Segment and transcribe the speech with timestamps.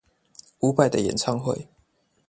[0.61, 1.69] 伍佰的演唱會